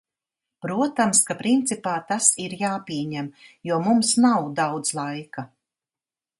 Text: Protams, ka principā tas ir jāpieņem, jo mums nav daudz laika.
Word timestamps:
Protams, 0.65 1.19
ka 1.27 1.35
principā 1.41 1.93
tas 2.13 2.31
ir 2.45 2.57
jāpieņem, 2.63 3.29
jo 3.71 3.79
mums 3.89 4.17
nav 4.27 4.51
daudz 4.63 4.97
laika. 5.03 5.49